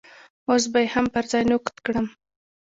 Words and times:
اوس 0.49 0.63
به 0.71 0.79
يې 0.83 0.87
هم 0.93 1.05
پر 1.13 1.23
ځای 1.31 1.43
نقد 1.51 1.75
کړم. 1.85 2.07